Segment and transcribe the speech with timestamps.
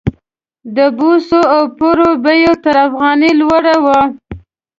[0.75, 3.99] د بوسو او پړو بیه تر افغانۍ لوړه وه.